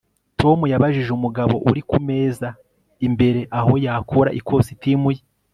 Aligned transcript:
Tom 0.39 0.59
yabajije 0.71 1.11
umugabo 1.17 1.55
uri 1.69 1.81
kumeza 1.89 2.49
imbere 3.07 3.41
aho 3.59 3.73
yakura 3.85 4.29
ikositimu 4.39 5.09
ye 5.15 5.21